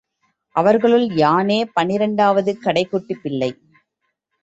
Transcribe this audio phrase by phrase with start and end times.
[0.55, 3.51] அவர் களுள், யானே, பன்னிரண்டாவது கடைக்குட்டிப் பிள்ளை.